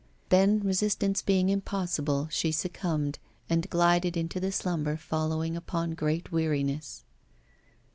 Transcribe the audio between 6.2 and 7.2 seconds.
weariness.